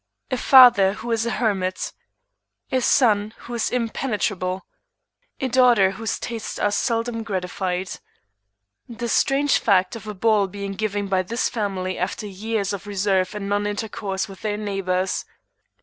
[0.31, 1.93] "A father who is a hermit.
[2.71, 4.65] "A son who is impenetrable.
[5.39, 7.91] "A daughter whose tastes are seldom gratified.
[8.89, 13.35] "The strange fact of a ball being given by this family after years of reserve
[13.35, 15.23] and non intercourse with their neighbors.